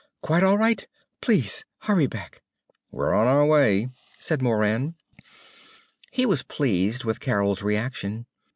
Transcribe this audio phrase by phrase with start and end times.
[0.23, 0.87] Quite all right?
[1.21, 2.39] Please hurry back?_"
[2.89, 4.95] "We're on the way," said Moran.
[6.11, 8.25] He was pleased with Carol's reaction.